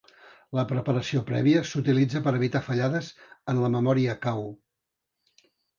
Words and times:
La 0.59 0.63
preparació 0.71 1.21
prèvia 1.27 1.61
s'utilitza 1.73 2.23
per 2.29 2.35
evitar 2.41 2.63
fallades 2.71 3.13
en 3.55 3.65
la 3.67 3.73
memòria 3.79 4.21
cau. 4.27 4.47